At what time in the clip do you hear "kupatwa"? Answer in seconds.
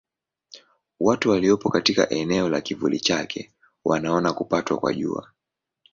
4.33-4.77